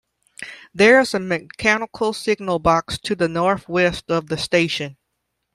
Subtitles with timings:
[0.73, 4.97] There is a mechanical signal box to the north west of the station.